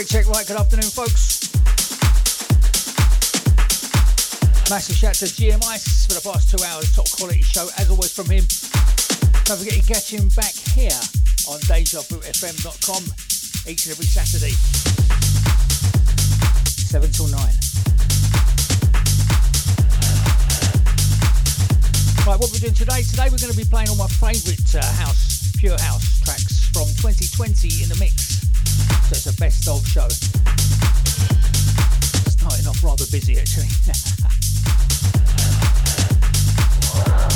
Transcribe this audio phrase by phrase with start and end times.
[0.00, 1.52] Check, check, right, good afternoon, folks.
[4.72, 8.08] Massive shout to GM Ice for the past two hours, top quality show, as always
[8.08, 8.40] from him.
[9.44, 10.96] Don't forget you catch him back here
[11.52, 13.02] on DejaVuFM.com
[13.68, 14.56] each and every Saturday,
[16.80, 17.36] 7 till 9.
[22.24, 24.80] Right, what we're doing today, today we're going to be playing all my favourite uh,
[24.96, 28.29] house, pure house tracks from 2020 in the mix.
[29.10, 30.08] So it's a best of show.
[32.30, 33.66] Starting off rather busy actually.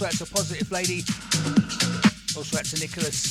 [0.00, 1.02] also out to Positive Lady,
[2.36, 3.27] also out to Nicholas.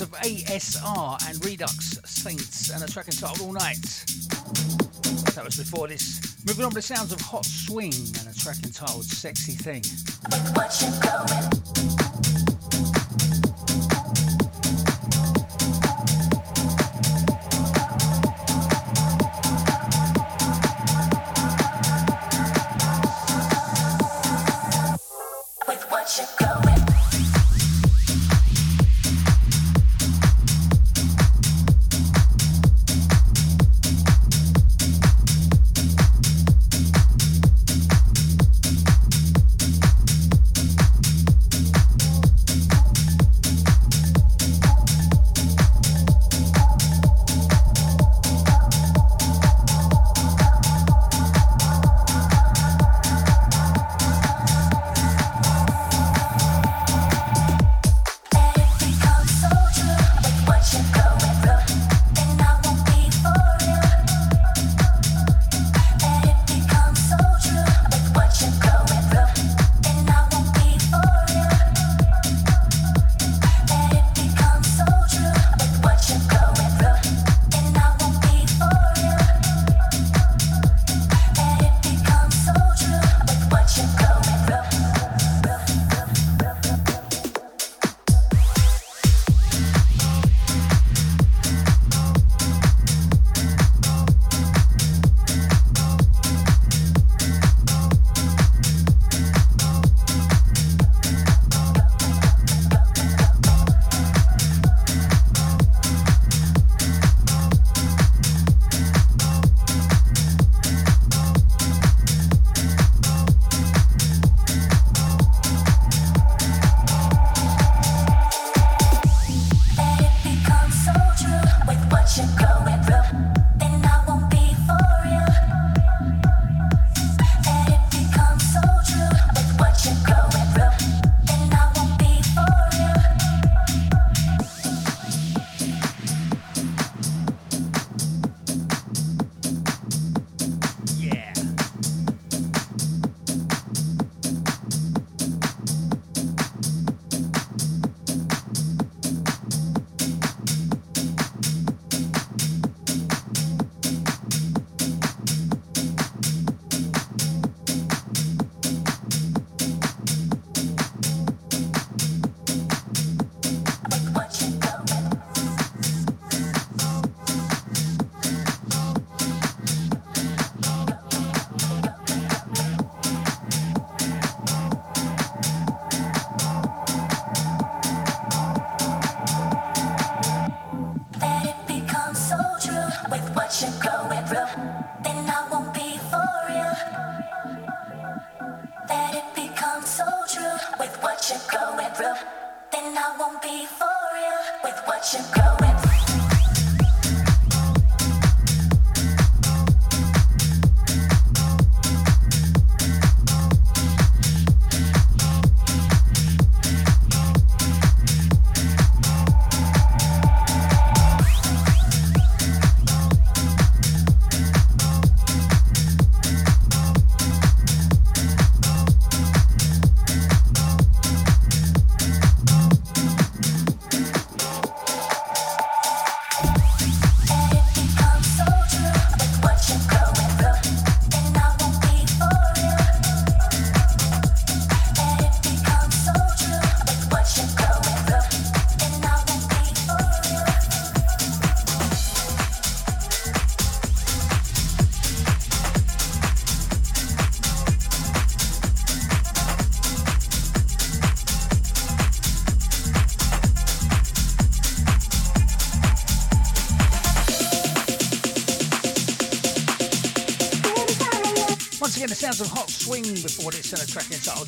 [0.00, 3.76] Of ASR and Redux Saints and a track entitled All Night.
[5.34, 6.38] That was before this.
[6.46, 9.82] Moving on to the sounds of Hotswing and a track entitled Sexy Thing.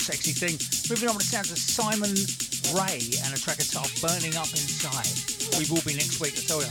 [0.02, 0.59] Sexy thing.
[0.90, 2.11] Moving on with the sounds of Simon
[2.75, 5.06] Ray and a track entitled Burning Up Inside.
[5.59, 6.71] We will be next week, I tell you.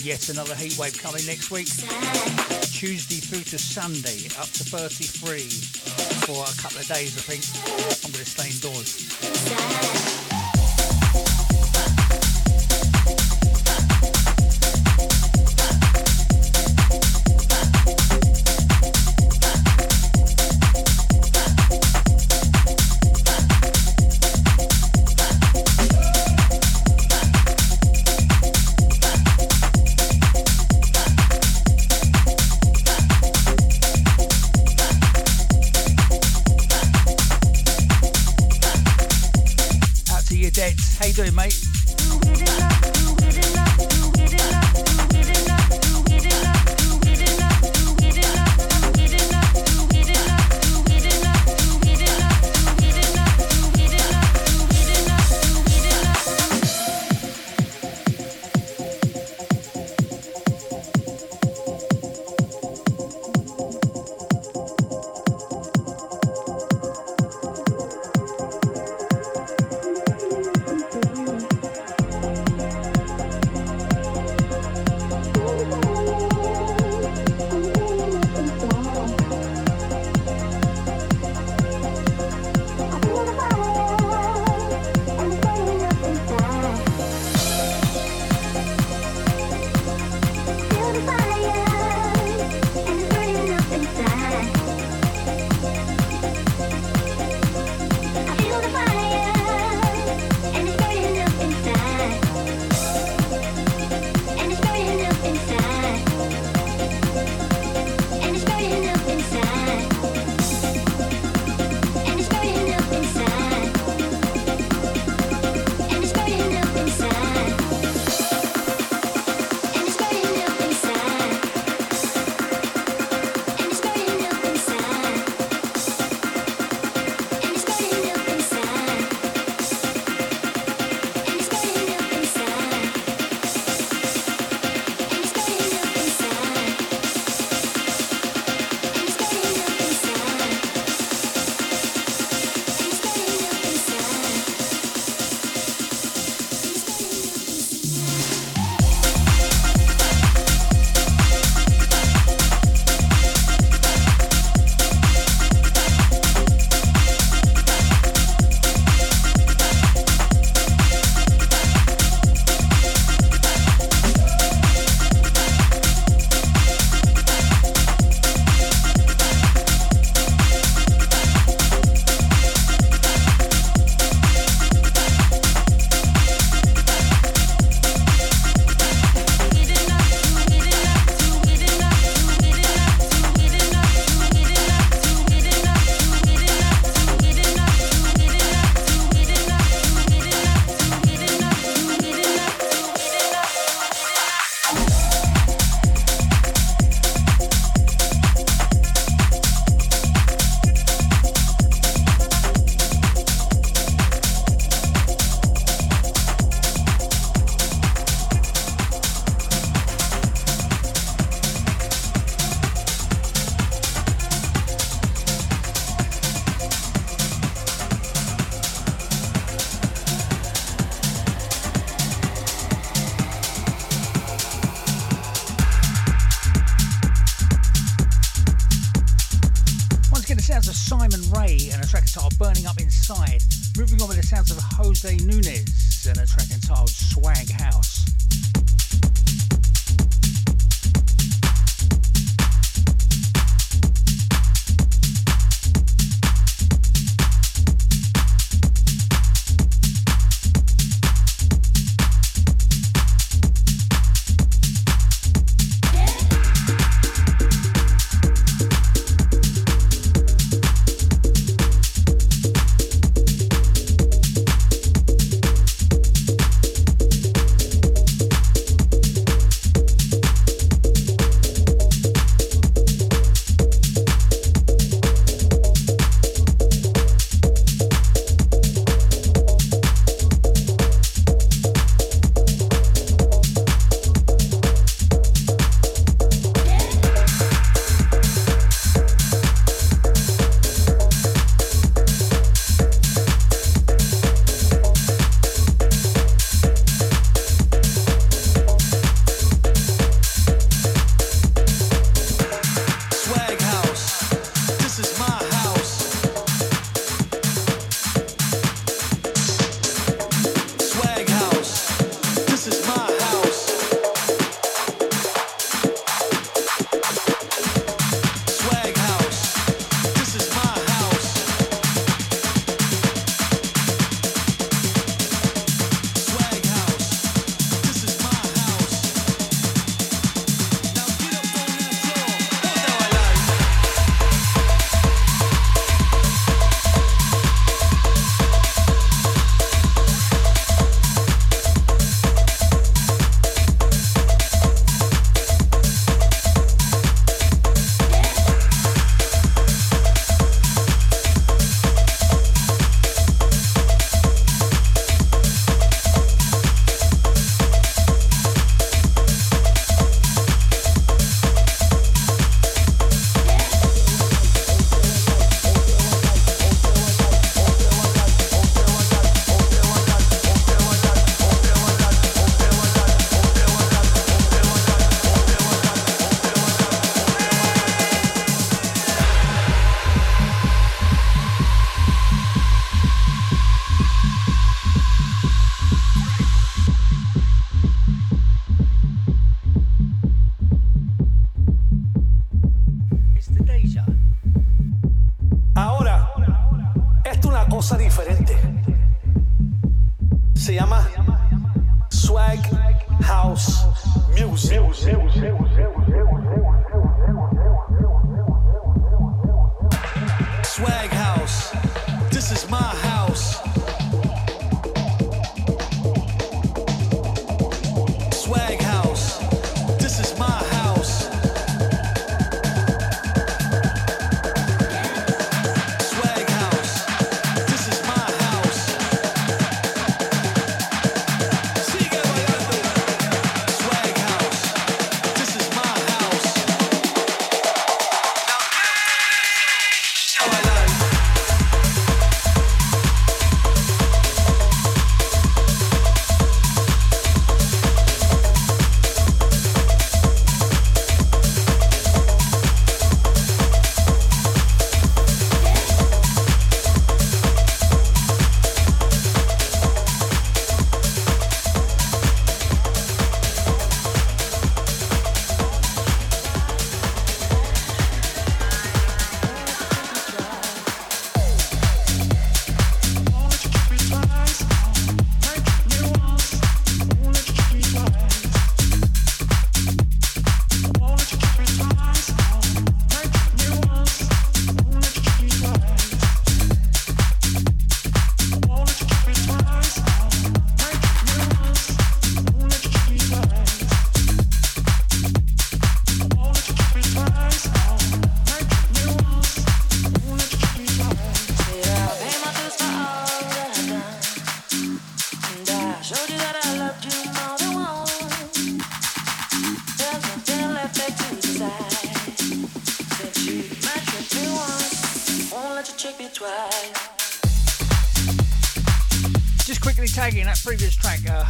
[0.00, 1.68] Yet another heat wave coming next week.
[2.72, 5.44] Tuesday through to Sunday, up to 33
[6.24, 7.44] for a couple of days, I think.
[8.04, 9.93] I'm going to stay indoors.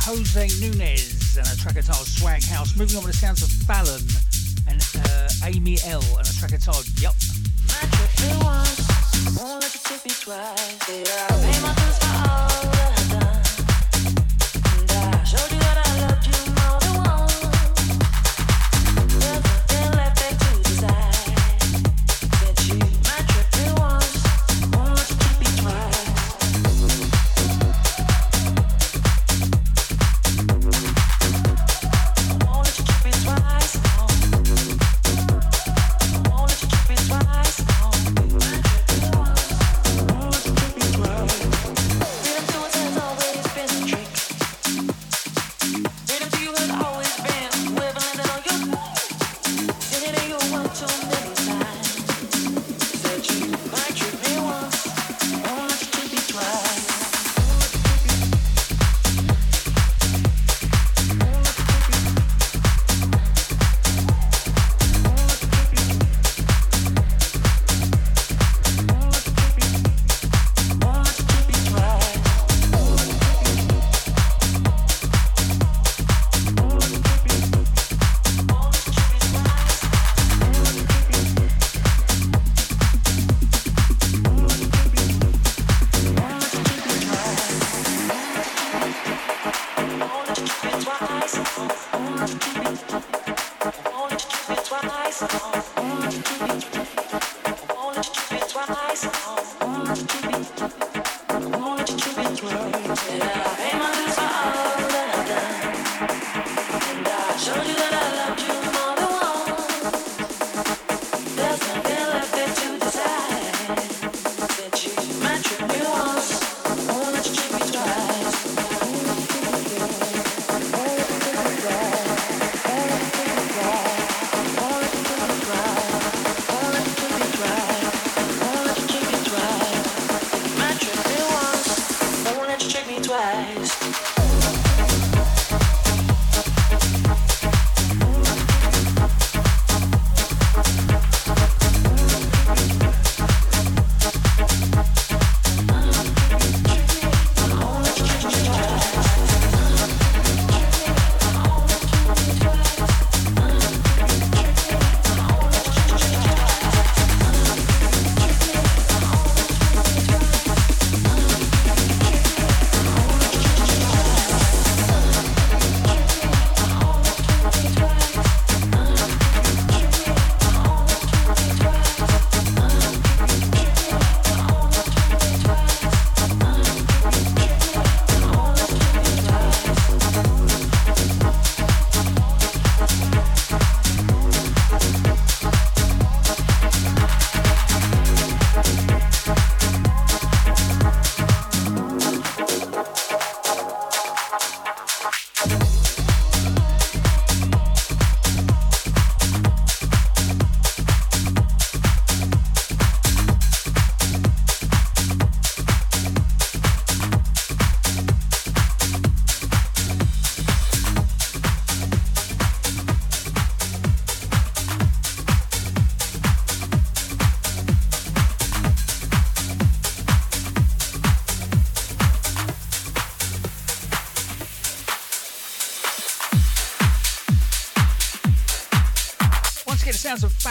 [0.06, 2.76] Jose Nunez and a track entitled Swag House.
[2.76, 4.02] Moving on with the sounds of Fallon
[4.68, 7.14] and uh, Amyelle and a track entitled Yup.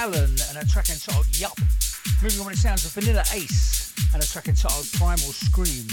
[0.04, 1.58] And a track entitled Yup.
[2.22, 5.88] Moving on the sounds of Vanilla Ace and a track entitled Primal Scream.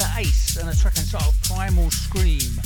[0.00, 2.58] Vanilla Ace and a track entitled Primal Scream.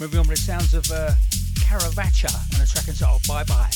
[0.00, 1.14] Moving on with the sounds of uh,
[1.60, 3.71] Caravaca and a track entitled Bye Bye.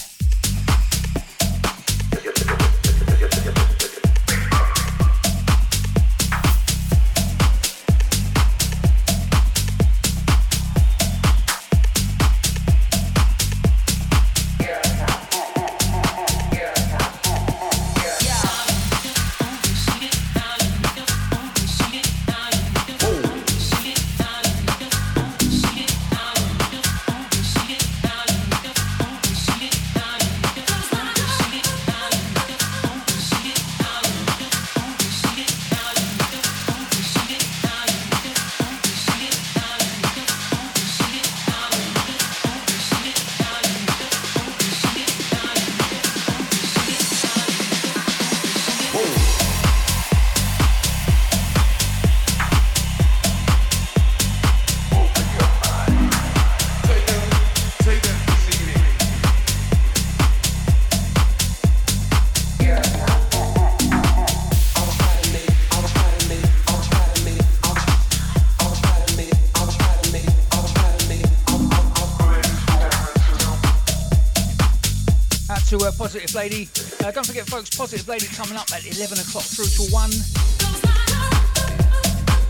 [76.49, 76.69] Lady.
[77.05, 80.11] Uh, don't forget, folks, Positive Lady coming up at 11 o'clock through to 1.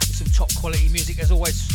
[0.03, 1.65] Some top quality music as always.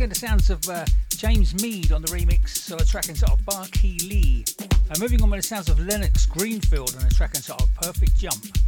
[0.00, 3.66] Again, the sounds of uh, James Meid on the remix on a track entitled Bah
[3.66, 4.46] Ke Lee.
[4.88, 8.59] And moving on with the sounds of Lennox Greenfield on a track entitled Perfect Jump.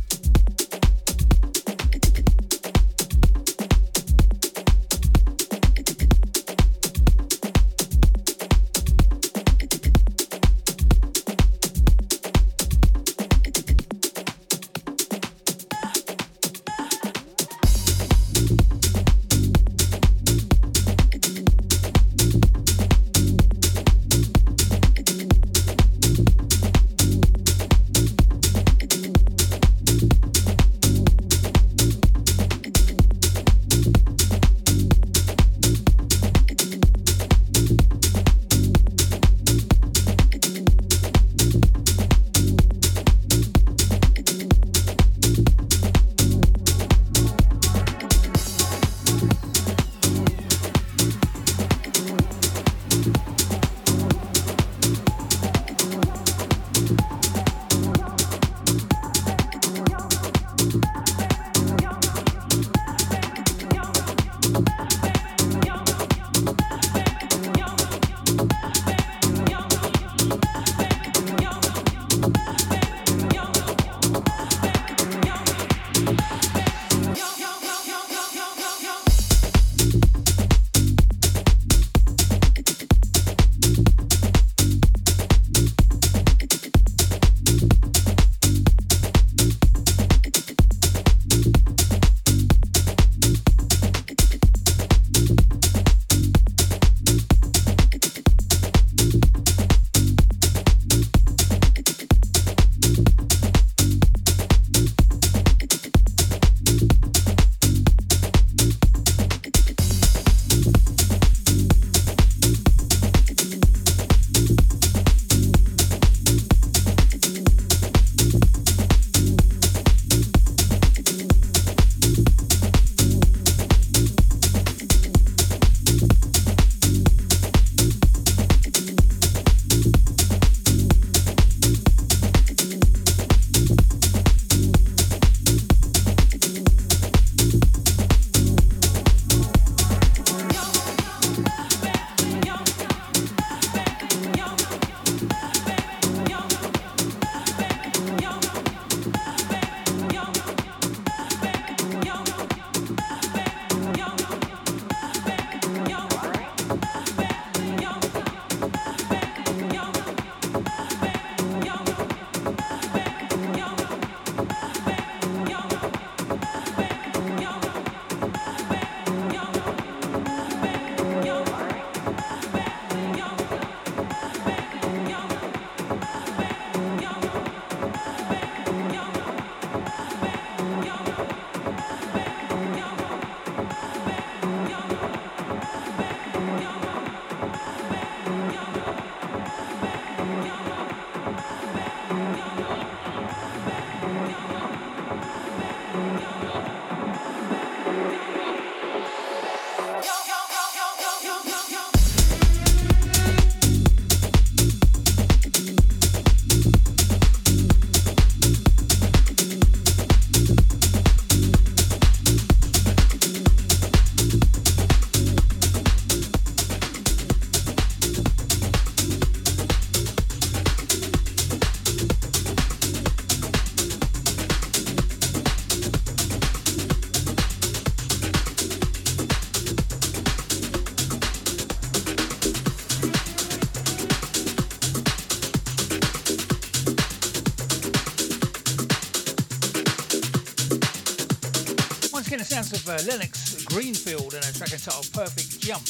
[242.82, 245.82] Of uh, Lennox Greenfield and a track entitled Perfect Jump.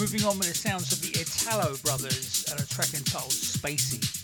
[0.00, 4.21] Moving on with the sounds of the Italo brothers and a track entitled Spacey.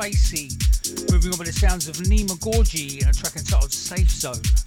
[0.00, 1.12] Spacey.
[1.12, 4.59] Moving on with the sounds of Nima Gorji in a track entitled Safe Zone.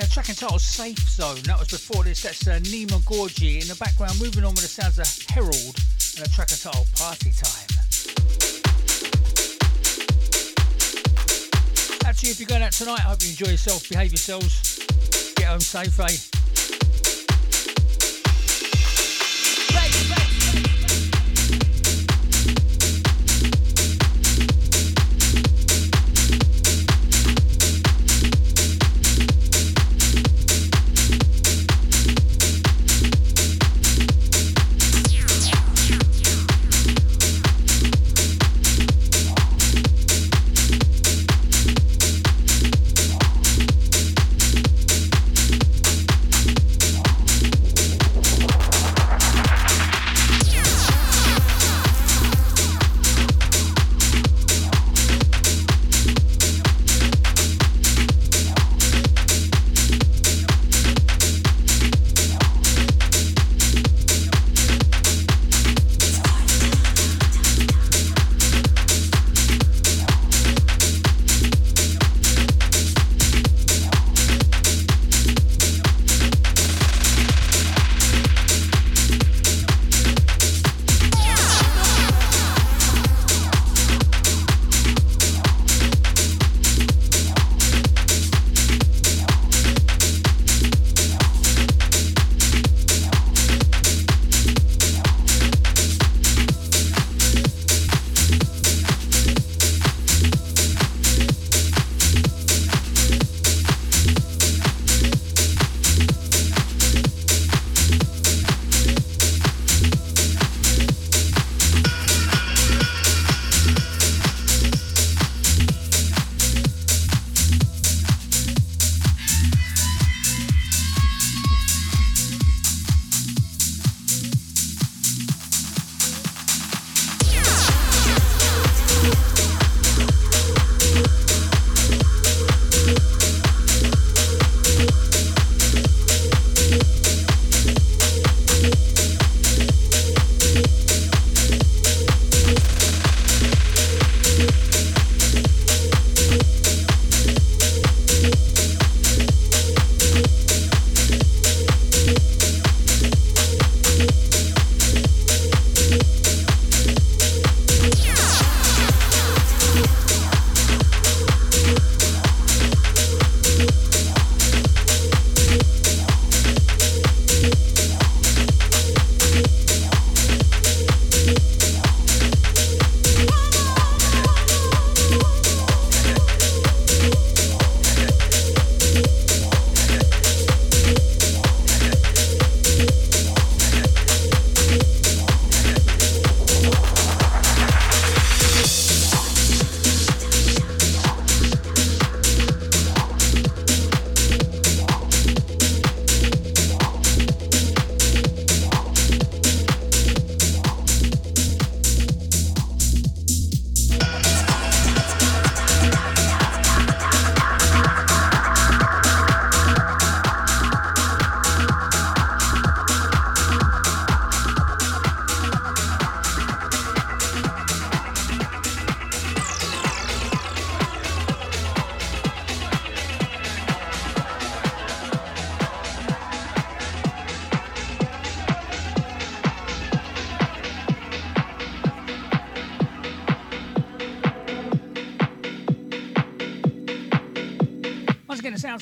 [0.00, 1.40] Title Safe Zone.
[1.44, 2.22] That was before this.
[2.22, 4.20] That's uh, Nima Gorji in the background.
[4.20, 5.76] Moving on with the sounds of Herald
[6.16, 7.68] and a track title Party Time.
[12.04, 14.84] Actually, if you're going out tonight, I hope you enjoy yourself, behave yourselves,
[15.36, 16.33] get home safe, eh?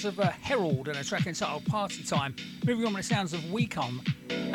[0.03, 2.35] Sounds of uh, Herald and a track entitled Party Time.
[2.67, 4.05] Moving on with the sounds of Weikum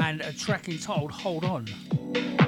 [0.03, 2.46] and a track entitled Hold On.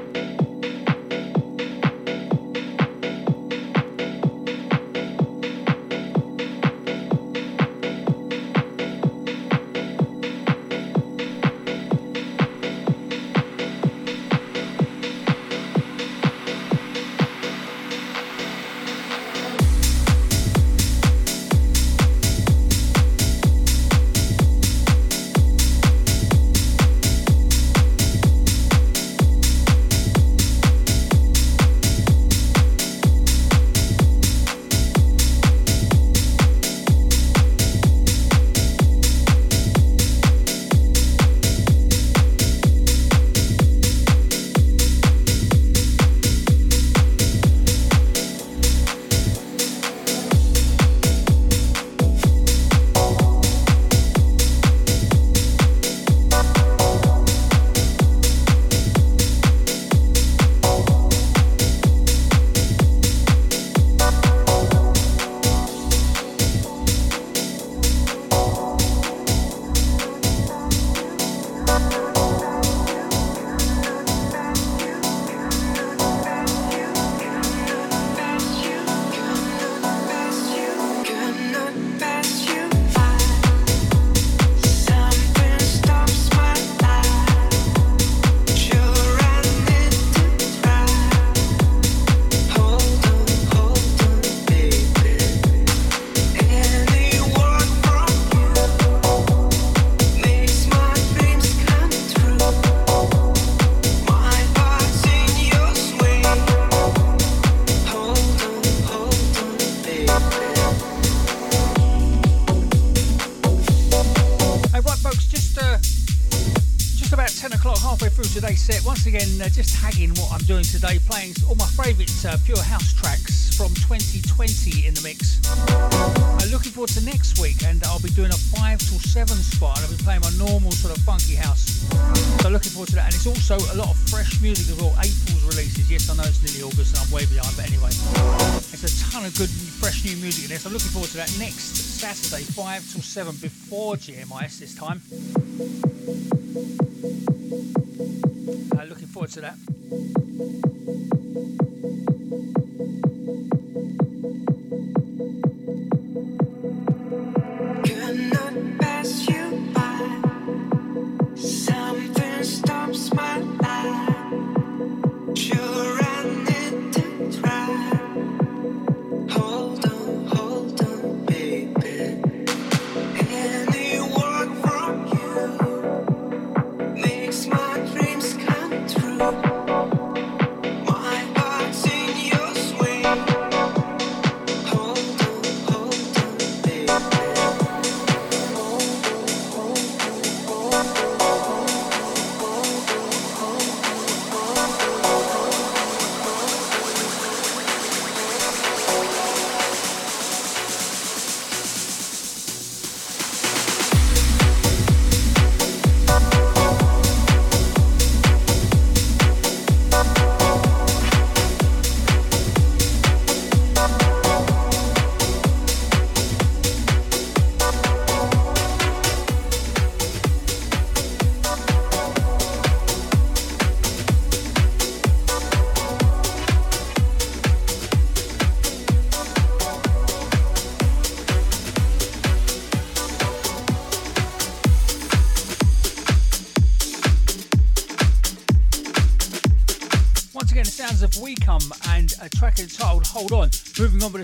[144.40, 145.02] GMIS this time.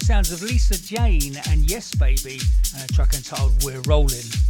[0.06, 2.40] Sounds of Lisa Jane and Yes Baby,
[2.76, 4.45] and a track entitled We're Rolling.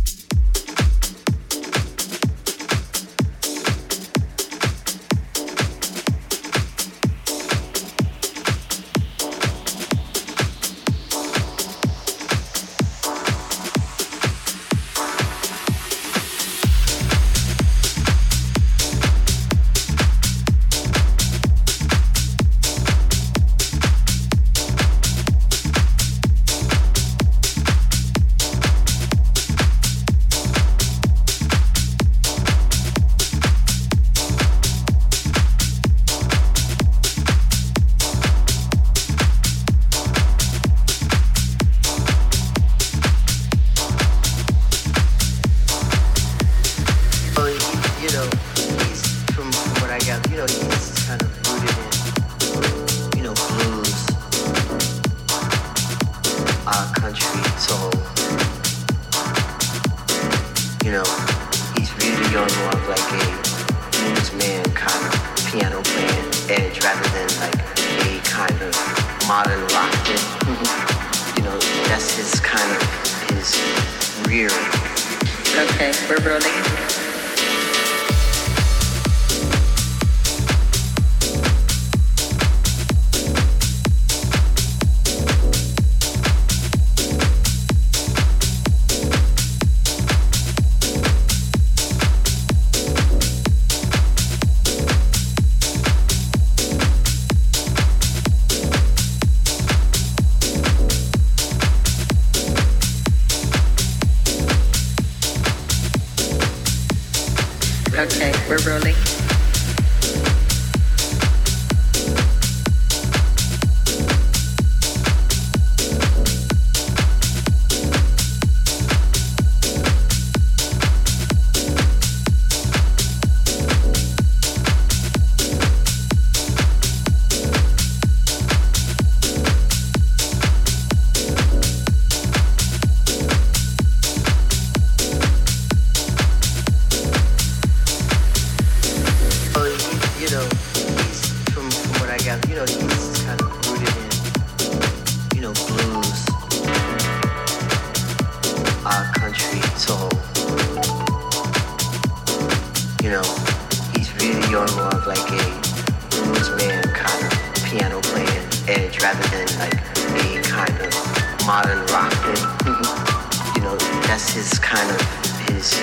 [161.46, 162.10] modern rock.
[162.10, 163.54] That.
[163.56, 163.78] You know,
[164.10, 165.00] that's his kind of
[165.46, 165.78] his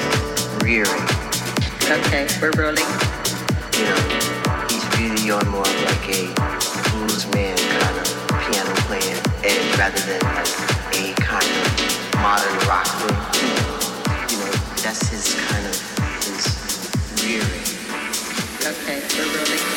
[0.58, 1.06] rearing.
[1.86, 2.90] Okay, we're rolling.
[3.78, 4.00] You know,
[4.66, 6.26] he's really on more of like a
[6.90, 8.10] blues man kind of
[8.42, 9.14] piano player
[9.78, 10.50] rather than like
[10.98, 11.64] a kind of
[12.18, 13.14] modern rocker.
[14.34, 14.50] You know,
[14.82, 15.78] that's his kind of
[16.26, 16.42] his
[17.22, 17.62] rearing.
[18.66, 19.71] Okay, we're rolling.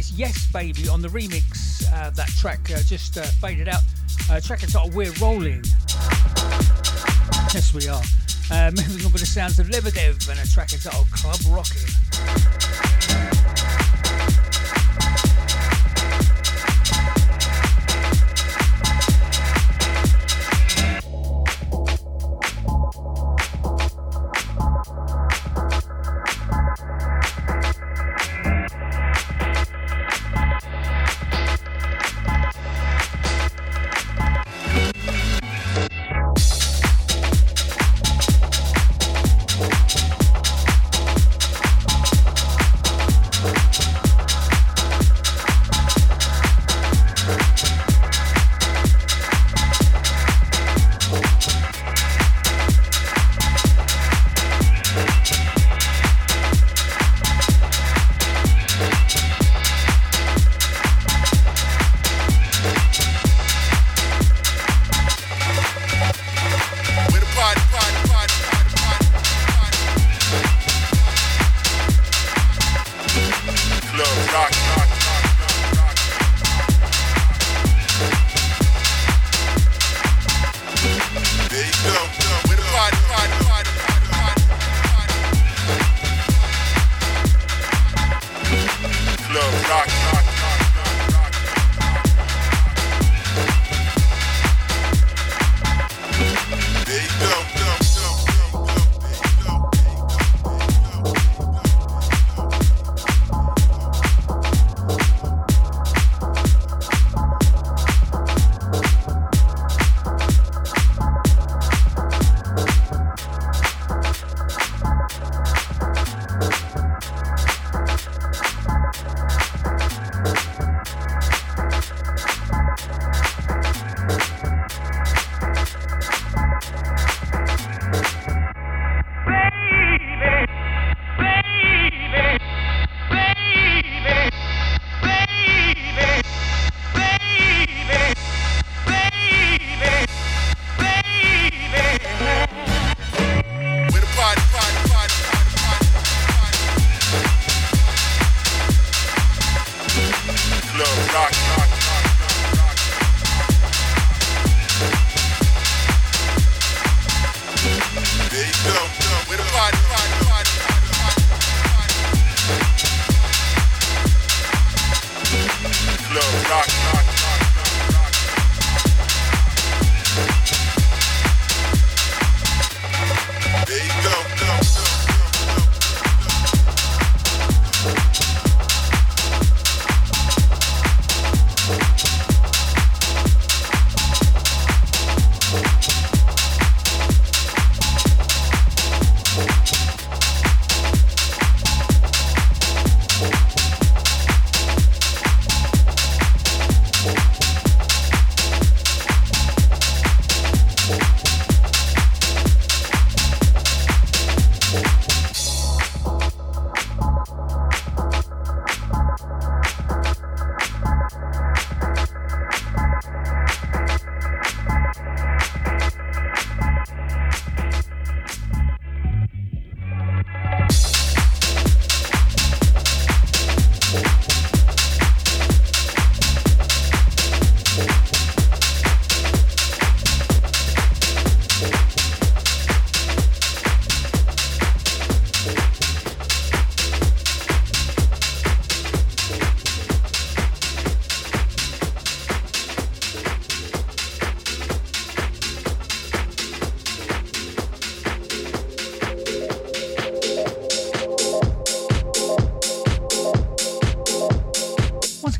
[0.00, 1.84] is Yes Baby on the remix.
[1.92, 3.82] Uh, that track uh, just uh, faded out.
[4.30, 5.62] Uh, track entitled We're Rolling.
[7.52, 8.02] Yes, we are.
[8.50, 11.68] Uh, moving on with the sounds of Lebedev and a track entitled Club rock.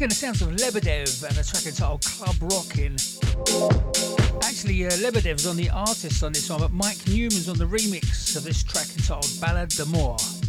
[0.01, 2.97] Lebedev and a track entitled Club Rockin'.
[4.43, 8.35] Actually, uh, Lebedev's on the artist on this one, but Mike Newman's on the remix
[8.35, 10.40] of this track entitled Ballad uh,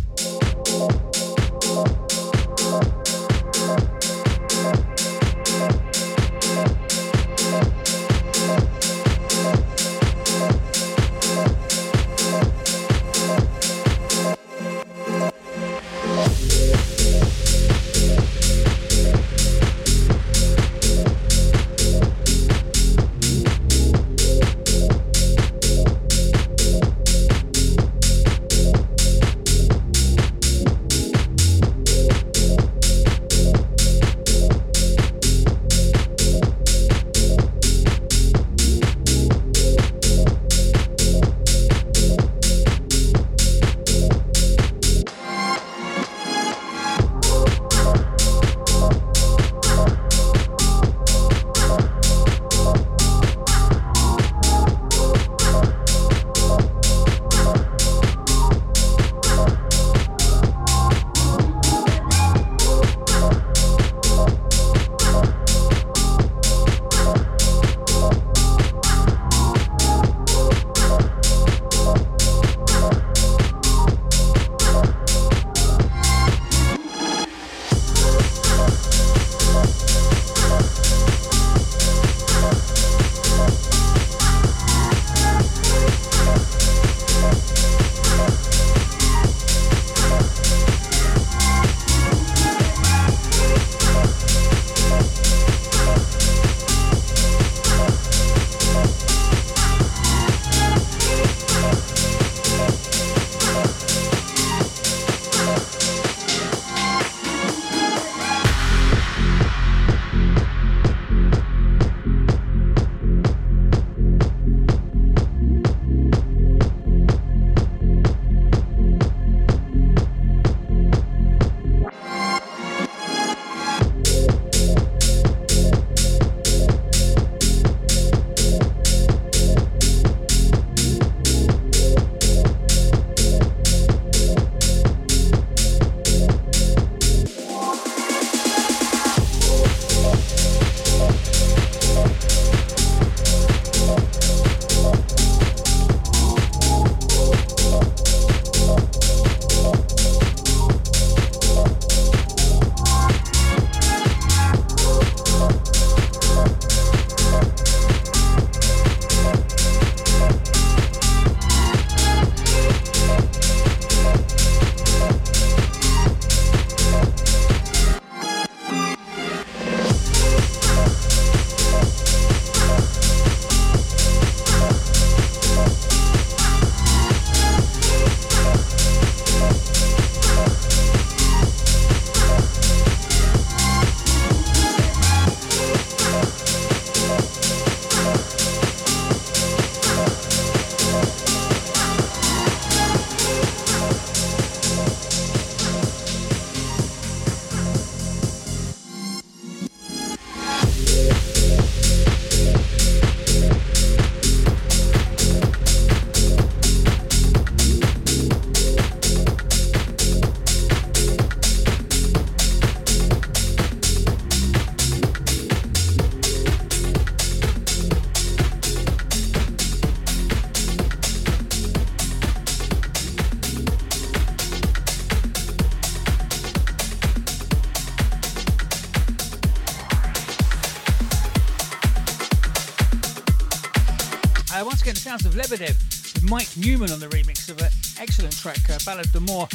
[235.42, 235.74] Lebedev
[236.14, 239.48] with Mike Newman on the remix of an excellent track, uh, Ballad d'Amour.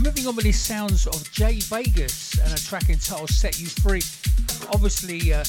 [0.00, 4.02] Moving on with these sounds of Jay Vegas and a track entitled Set You Free.
[4.72, 5.40] Obviously, uh,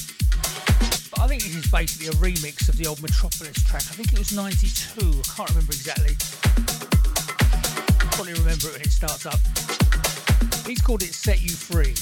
[1.22, 3.84] I think this is basically a remix of the old Metropolis track.
[3.84, 6.18] I think it was 92, I can't remember exactly.
[8.18, 9.38] Probably remember it when it starts up.
[10.66, 11.94] He's called it Set You Free.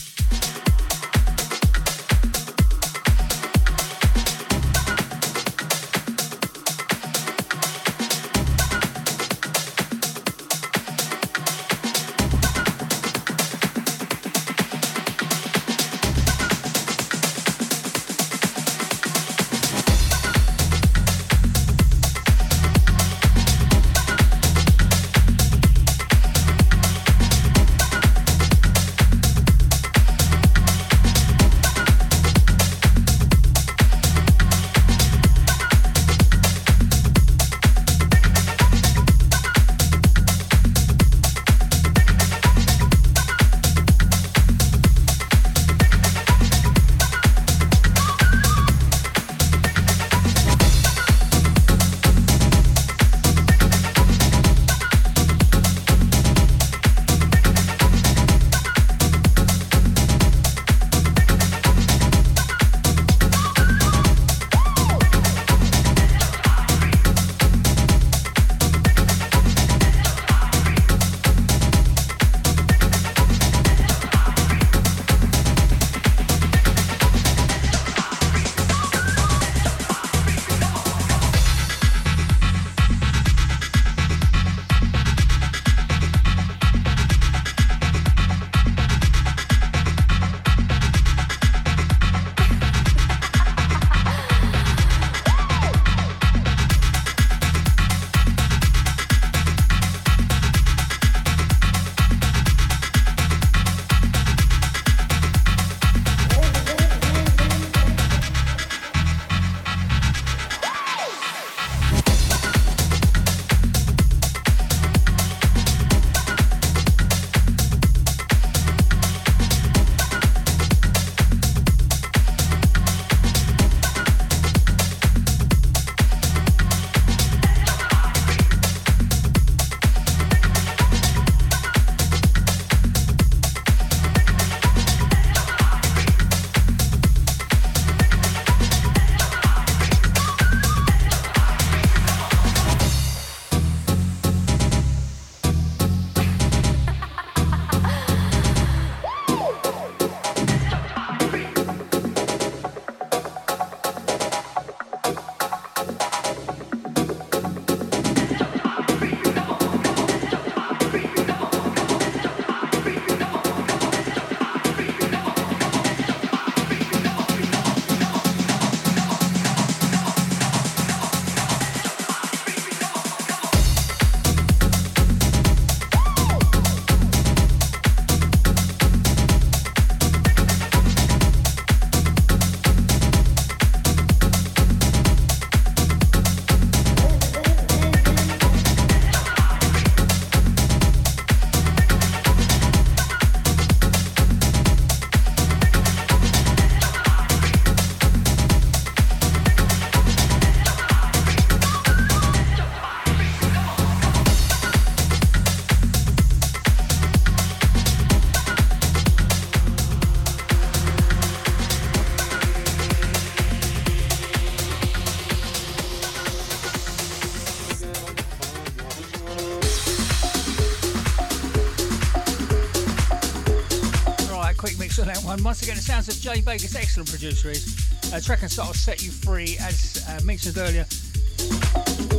[226.04, 227.80] Sounds of Jay Vegas, excellent producer is.
[228.14, 230.86] Uh, track and style set you free, as uh, mentioned earlier.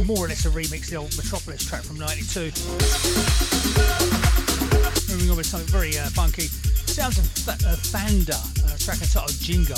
[0.07, 2.45] More or less a remix of the old Metropolis track from '92.
[5.13, 6.49] Moving on with something very uh, funky.
[6.89, 9.77] Sounds of Th- uh, Thanda, uh, track and title Jingo.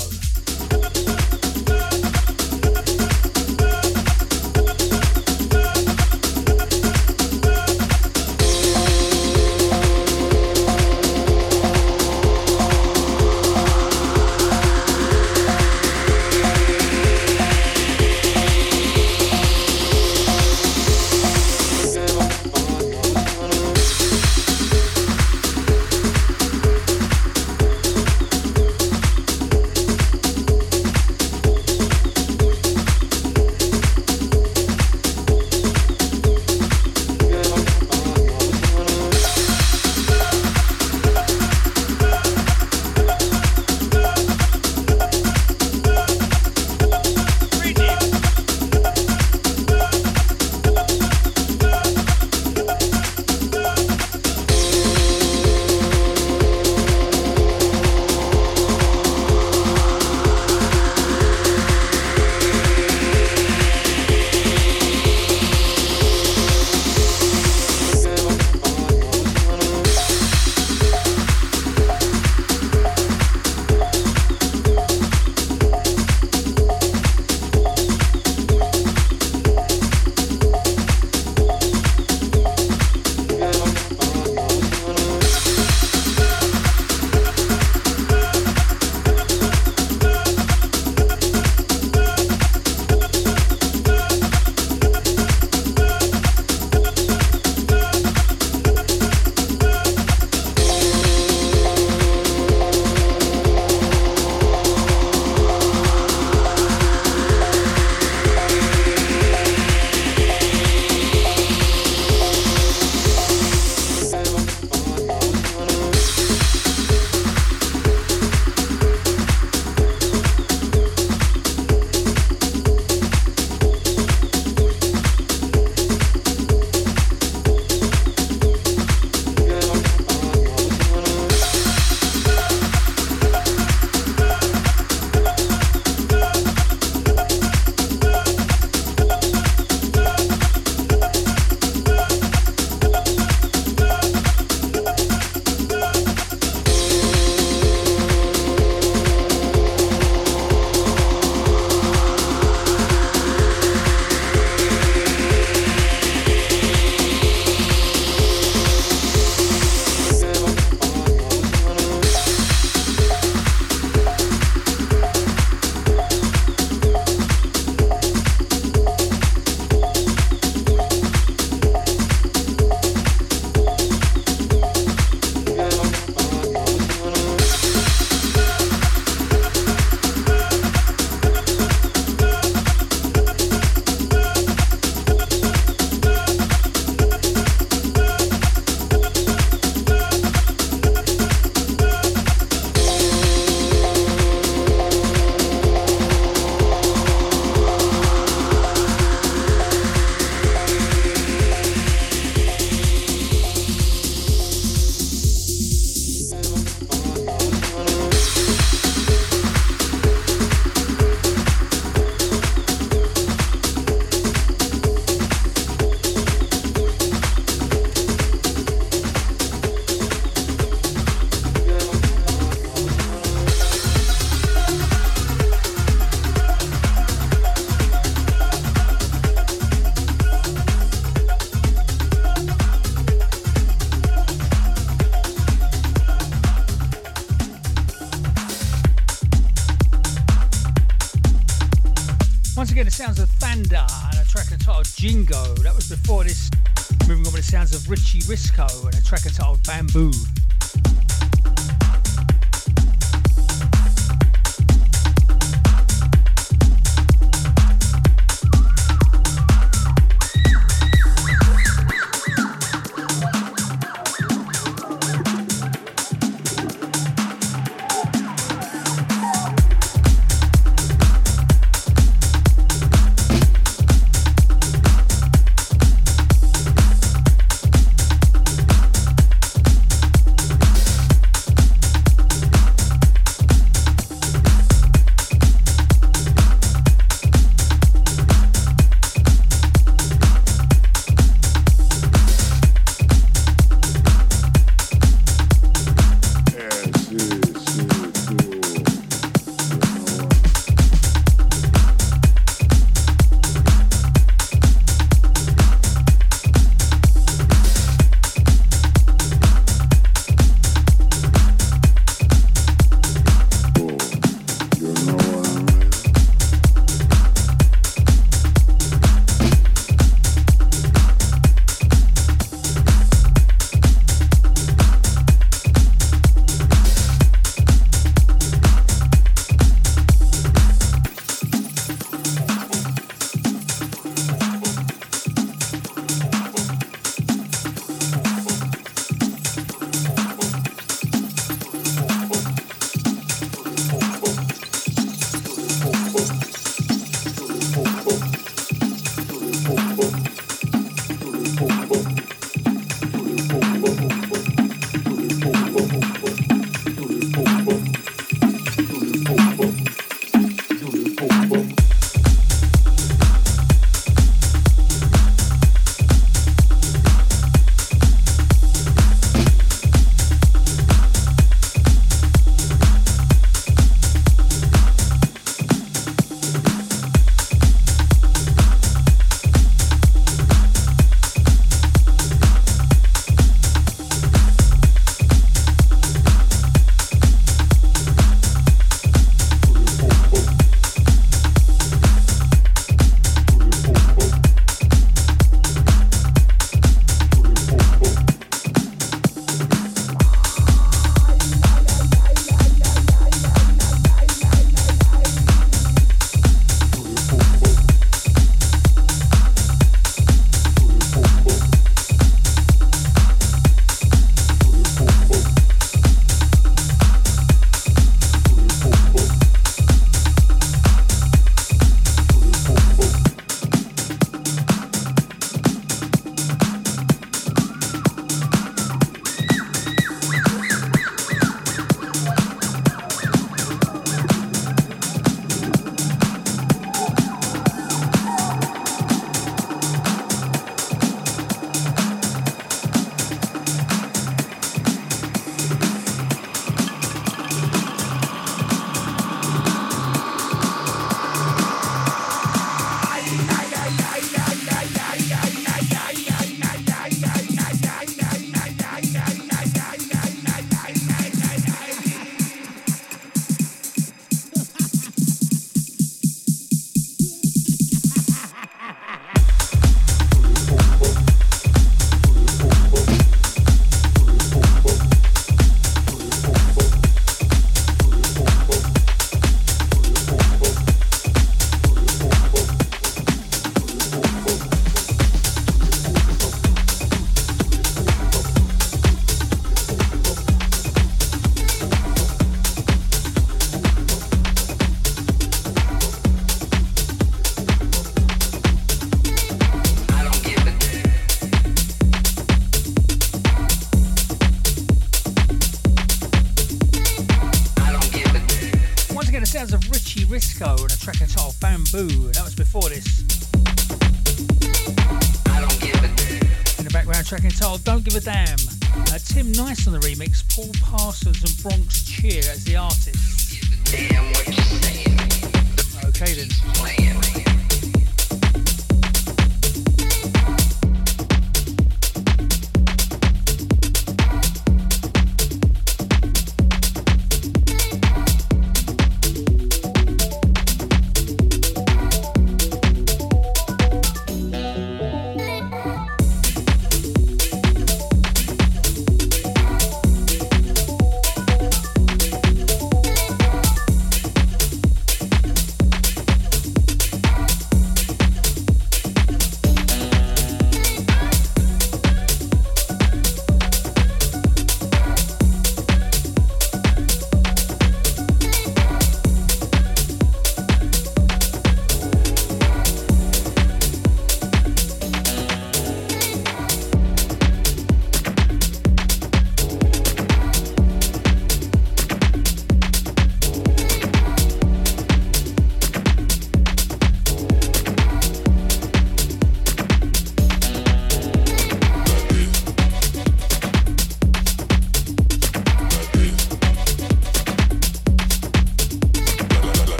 [249.77, 250.11] Bamboo.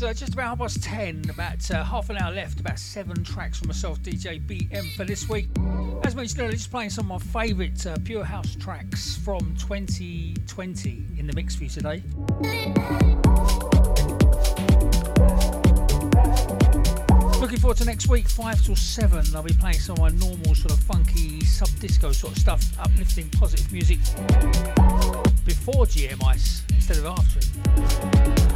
[0.00, 3.22] Folks, uh, just about half past ten, about uh, half an hour left, about seven
[3.22, 5.48] tracks from myself, DJ BM, for this week.
[6.04, 11.06] As mentioned earlier, just playing some of my favourite uh, Pure House tracks from 2020
[11.18, 12.02] in the mix for you today.
[17.40, 19.24] Looking forward to next week, 5 till 7.
[19.34, 22.62] I'll be playing some of my normal, sort of funky, sub disco sort of stuff,
[22.78, 23.98] uplifting, positive music
[25.44, 28.49] before GM Ice instead of after it.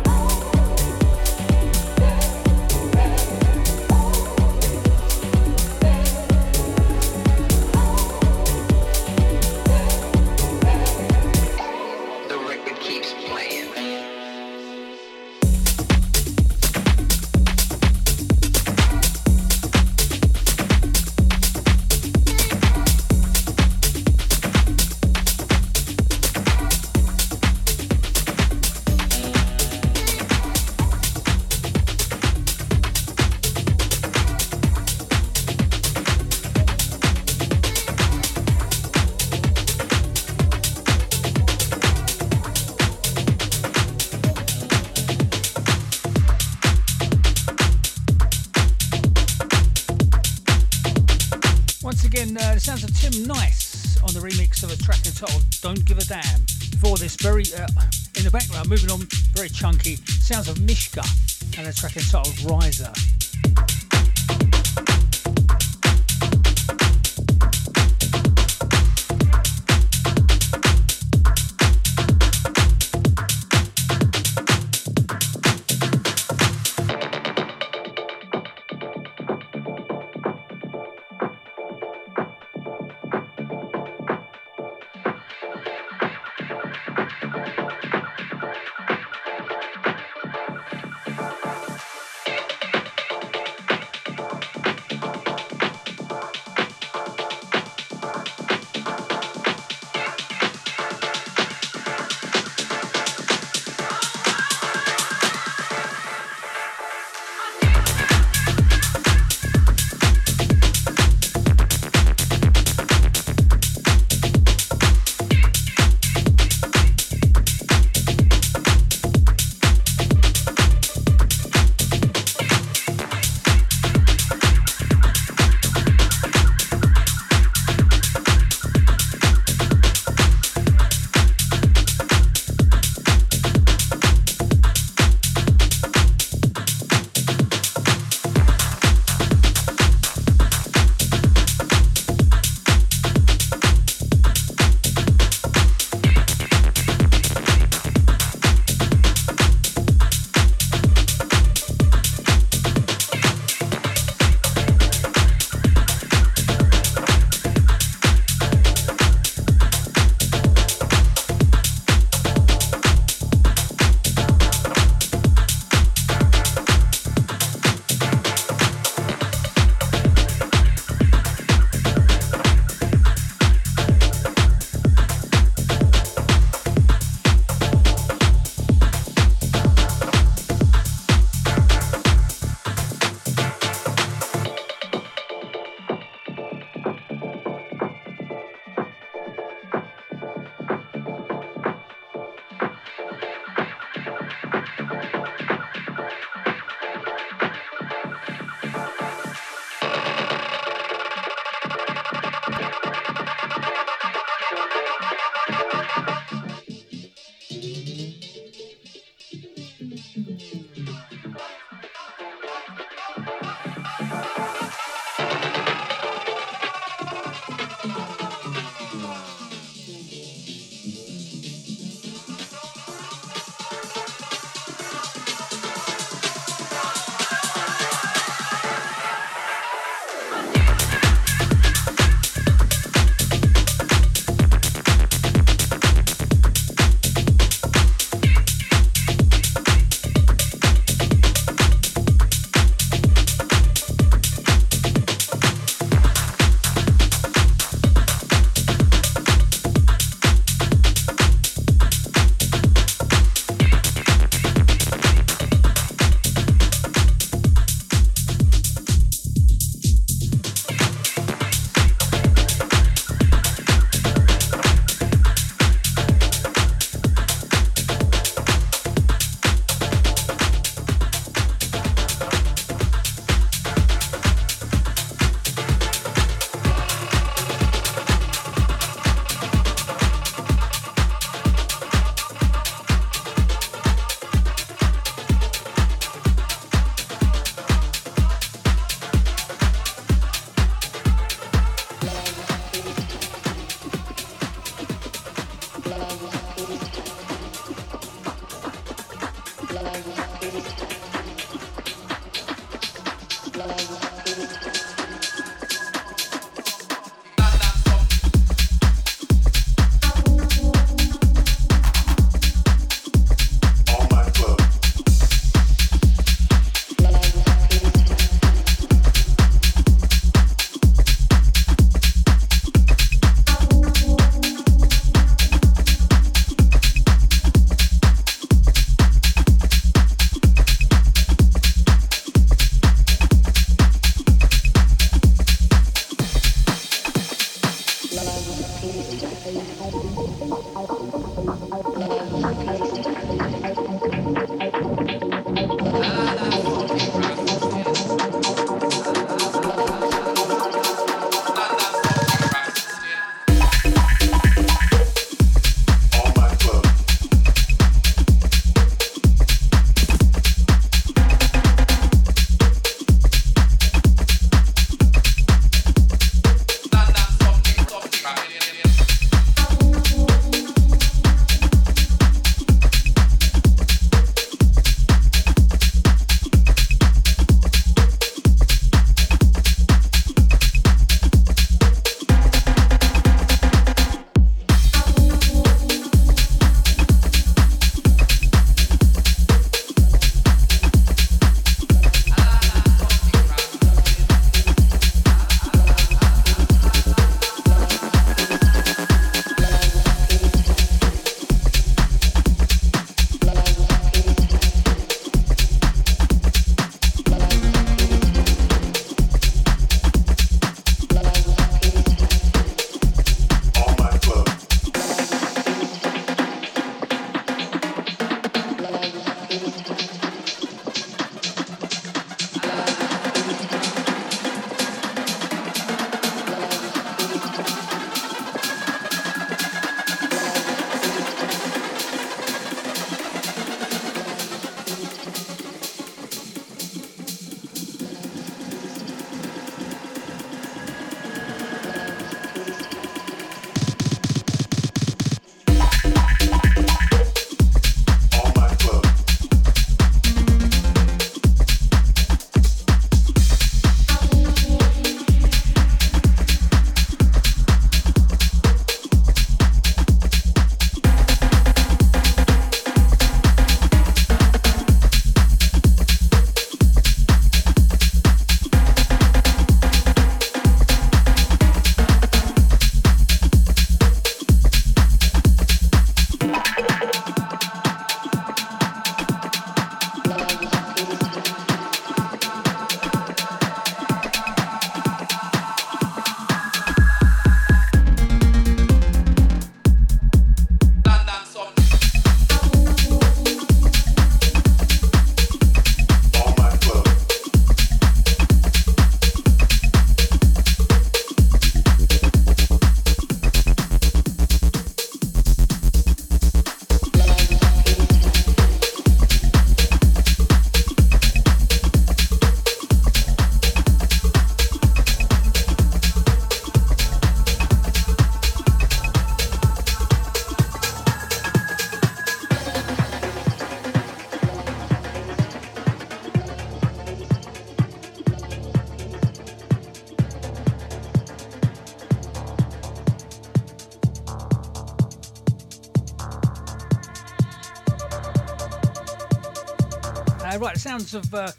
[540.85, 541.51] Sounds of uh,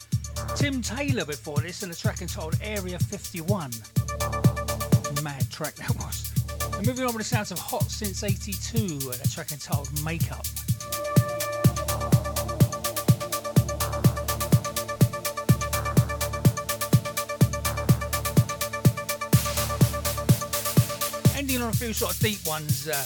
[0.55, 3.71] Tim Taylor before this and a track entitled Area 51.
[5.23, 6.31] Mad track that was.
[6.77, 10.45] And moving on with the sounds of Hot Since 82 and a track entitled Makeup.
[21.35, 23.03] Ending on a few sort of deep ones uh,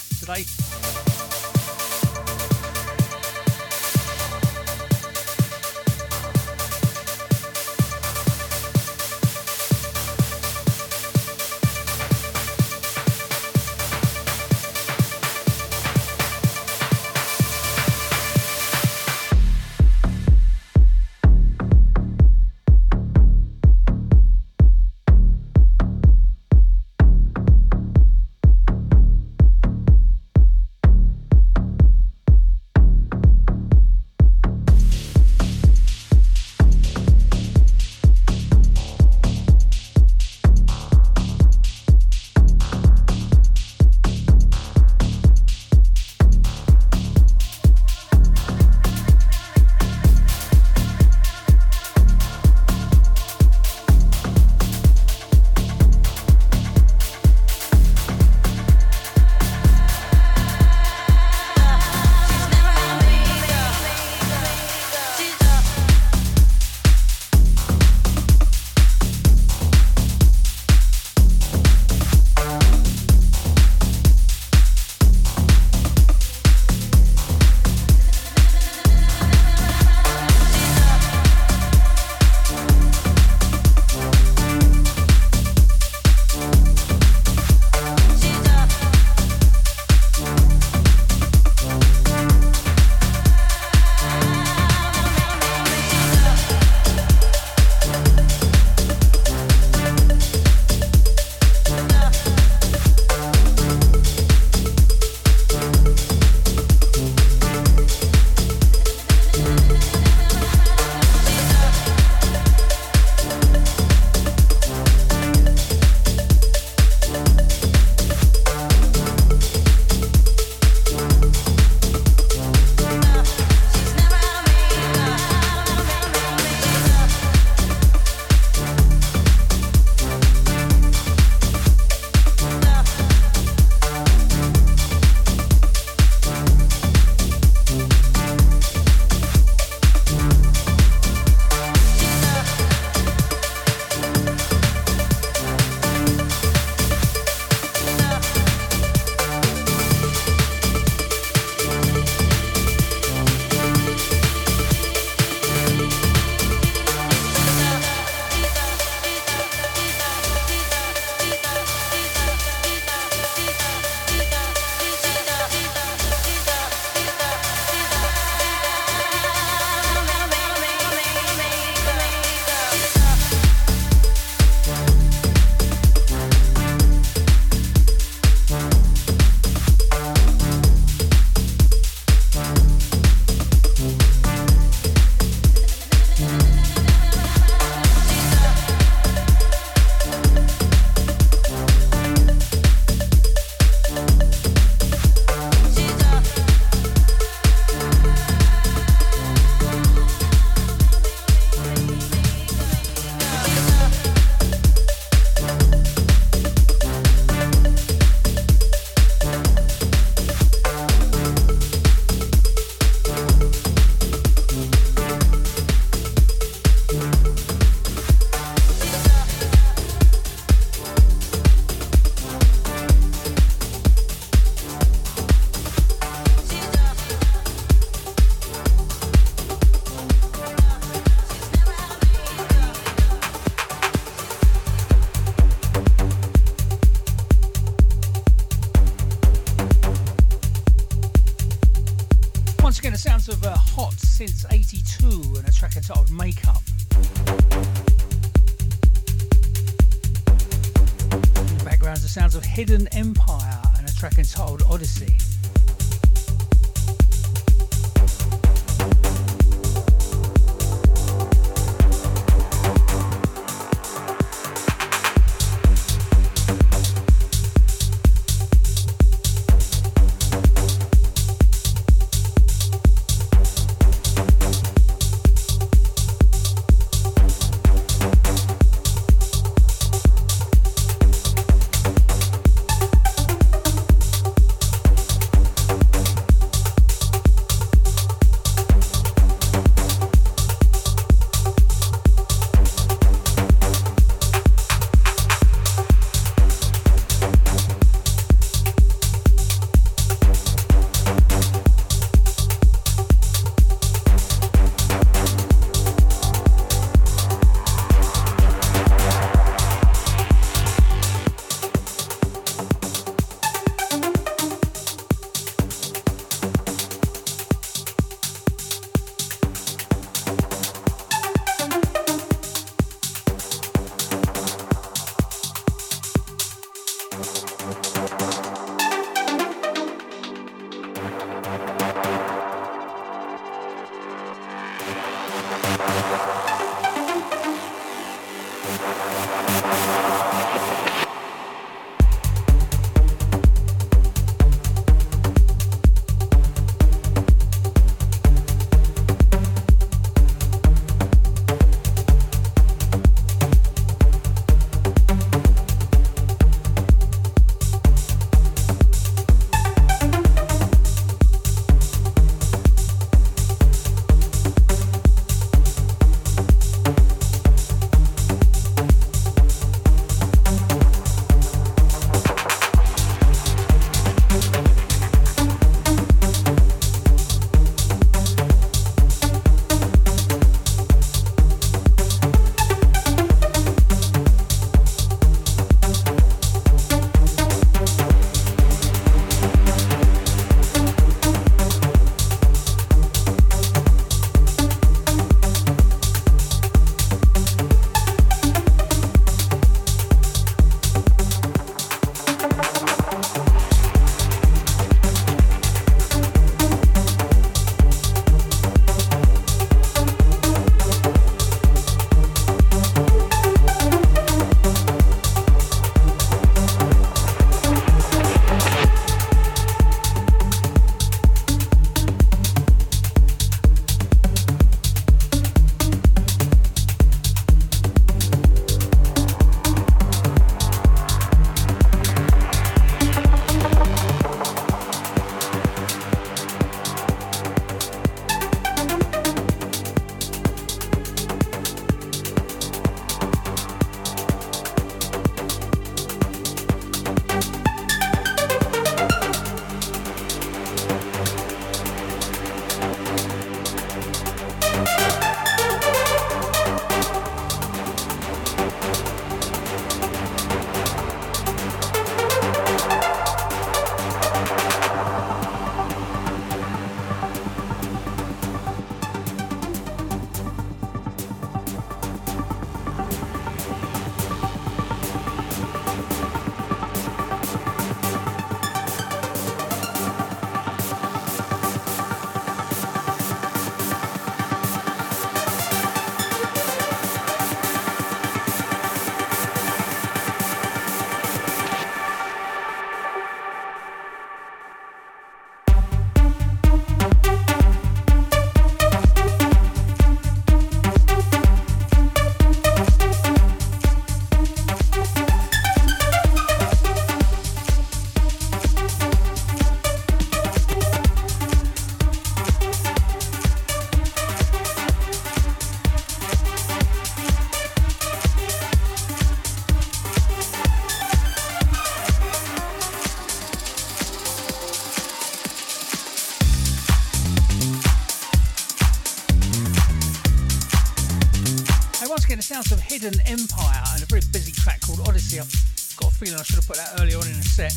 [532.80, 535.40] Hidden Empire and a very busy track called Odyssee.
[535.40, 537.76] I've Got a feeling I should have put that earlier on in the set.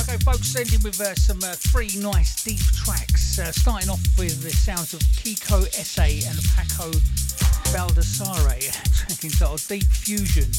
[0.00, 3.38] Okay, folks, ending with uh, some uh, three nice deep tracks.
[3.38, 6.90] Uh, starting off with the sounds of Kikko Esse and Pako
[7.70, 8.58] Baldassarre,
[8.98, 10.50] track entitled Deep Fusion.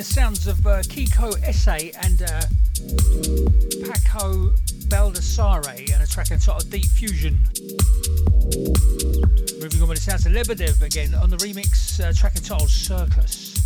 [0.00, 2.40] The sounds of uh, Kikko Esse and uh,
[3.84, 4.56] Pako
[4.88, 7.38] Baldassarre and a track entitled Deep Fusion.
[9.60, 13.60] Moving on with the sounds of Lebedev again on the remix uh, track entitled Circus.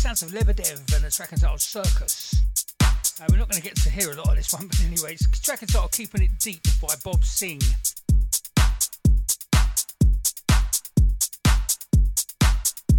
[0.00, 2.40] Sounds of Lebedev and the track entitled Circus.
[2.80, 5.12] Uh, we're not going to get to hear a lot of this one, but anyway,
[5.12, 7.60] it's track entitled Keeping It Deep by Bob Singh.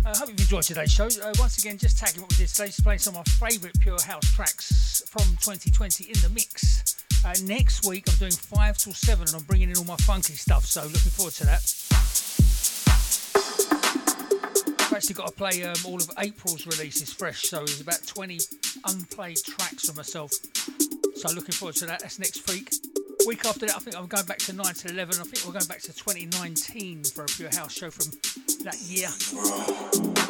[0.06, 1.06] I uh, hope you've enjoyed today's show.
[1.06, 3.80] Uh, once again, just tagging what we did today, just playing some of my favourite
[3.80, 7.04] Pure House tracks from 2020 in the mix.
[7.26, 10.34] Uh, next week, I'm doing 5 till 7 and I'm bringing in all my funky
[10.34, 11.81] stuff, so looking forward to that.
[15.02, 18.38] Actually got to play um, all of April's releases fresh, so there's about 20
[18.86, 20.32] unplayed tracks for myself.
[21.16, 22.02] So looking forward to that.
[22.02, 22.72] That's next week.
[23.26, 25.16] Week after that, I think I'm going back to 9 to 11.
[25.20, 28.12] I think we're going back to 2019 for a Pure House show from
[28.64, 30.30] that year.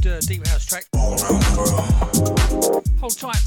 [0.00, 0.84] Good uh, deep house track.
[3.00, 3.42] Hold tight,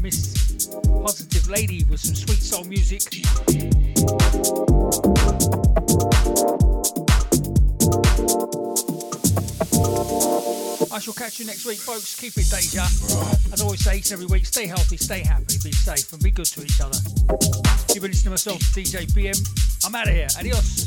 [0.00, 0.68] Miss
[1.02, 3.02] Positive Lady, with some sweet soul music.
[10.92, 12.18] I shall catch you next week, folks.
[12.18, 12.82] Keep it Deja.
[13.52, 16.22] As I always say each and every week, stay healthy, stay happy, be safe, and
[16.22, 16.98] be good to each other.
[17.94, 19.38] You've been listening to myself, DJ BM.
[19.86, 20.28] I'm out of here.
[20.38, 20.84] Adios.